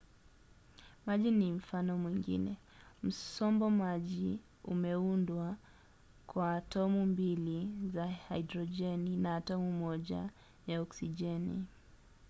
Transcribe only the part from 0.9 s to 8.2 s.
maji ni mfano mwingine. msombo maji umeundwa kwa atomu mbili za